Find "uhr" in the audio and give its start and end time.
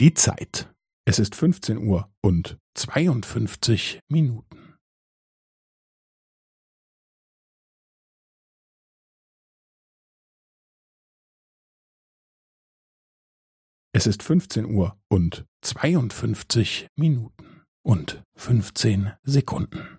1.76-2.08, 14.66-14.96